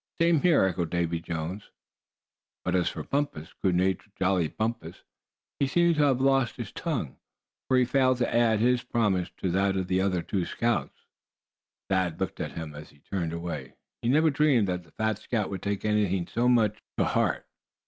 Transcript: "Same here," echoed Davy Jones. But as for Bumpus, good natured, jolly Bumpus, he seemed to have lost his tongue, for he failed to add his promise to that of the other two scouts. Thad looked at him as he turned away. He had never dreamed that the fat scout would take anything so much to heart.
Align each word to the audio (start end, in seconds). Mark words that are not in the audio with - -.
"Same 0.19 0.41
here," 0.41 0.63
echoed 0.63 0.89
Davy 0.89 1.19
Jones. 1.19 1.69
But 2.65 2.73
as 2.75 2.89
for 2.89 3.03
Bumpus, 3.03 3.53
good 3.61 3.75
natured, 3.75 4.13
jolly 4.17 4.47
Bumpus, 4.47 5.03
he 5.59 5.67
seemed 5.67 5.93
to 5.97 6.03
have 6.05 6.19
lost 6.19 6.55
his 6.55 6.71
tongue, 6.71 7.17
for 7.67 7.77
he 7.77 7.85
failed 7.85 8.17
to 8.17 8.35
add 8.35 8.59
his 8.59 8.81
promise 8.81 9.29
to 9.37 9.51
that 9.51 9.77
of 9.77 9.87
the 9.87 10.01
other 10.01 10.23
two 10.23 10.43
scouts. 10.43 11.01
Thad 11.87 12.19
looked 12.19 12.39
at 12.39 12.53
him 12.53 12.73
as 12.73 12.89
he 12.89 12.97
turned 12.97 13.31
away. 13.31 13.75
He 14.01 14.07
had 14.07 14.15
never 14.15 14.31
dreamed 14.31 14.67
that 14.69 14.85
the 14.85 14.91
fat 14.91 15.19
scout 15.19 15.51
would 15.51 15.61
take 15.61 15.85
anything 15.85 16.25
so 16.25 16.49
much 16.49 16.81
to 16.97 17.05
heart. 17.05 17.45